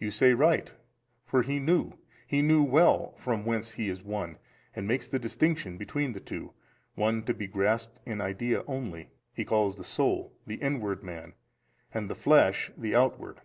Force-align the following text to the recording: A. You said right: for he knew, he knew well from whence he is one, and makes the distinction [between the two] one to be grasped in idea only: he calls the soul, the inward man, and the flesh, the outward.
A. 0.00 0.04
You 0.04 0.12
said 0.12 0.38
right: 0.38 0.70
for 1.26 1.42
he 1.42 1.58
knew, 1.58 1.98
he 2.28 2.42
knew 2.42 2.62
well 2.62 3.14
from 3.18 3.44
whence 3.44 3.72
he 3.72 3.88
is 3.88 4.04
one, 4.04 4.36
and 4.76 4.86
makes 4.86 5.08
the 5.08 5.18
distinction 5.18 5.76
[between 5.76 6.12
the 6.12 6.20
two] 6.20 6.52
one 6.94 7.24
to 7.24 7.34
be 7.34 7.48
grasped 7.48 7.98
in 8.06 8.20
idea 8.20 8.62
only: 8.68 9.10
he 9.32 9.44
calls 9.44 9.74
the 9.74 9.82
soul, 9.82 10.32
the 10.46 10.62
inward 10.62 11.02
man, 11.02 11.32
and 11.92 12.08
the 12.08 12.14
flesh, 12.14 12.70
the 12.76 12.94
outward. 12.94 13.40